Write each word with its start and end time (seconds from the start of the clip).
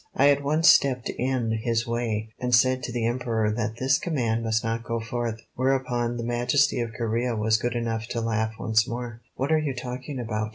I 0.15 0.29
at 0.29 0.41
once 0.43 0.67
stepped 0.67 1.09
in 1.11 1.59
his 1.61 1.85
way, 1.85 2.29
and 2.39 2.55
said 2.55 2.81
to 2.81 2.91
the 2.91 3.05
Emperor 3.05 3.51
that 3.51 3.77
this 3.77 3.99
command 3.99 4.41
must 4.43 4.63
not 4.63 4.83
go 4.83 4.99
forth, 4.99 5.39
whereupon 5.53 6.17
the 6.17 6.23
Majesty 6.23 6.79
of 6.79 6.89
Corea 6.97 7.35
was 7.35 7.57
good 7.57 7.75
enough 7.75 8.07
to 8.07 8.19
laugh 8.19 8.53
once 8.59 8.87
more. 8.87 9.21
"What 9.35 9.51
are 9.51 9.59
you 9.59 9.75
talking 9.75 10.17
about?" 10.17 10.49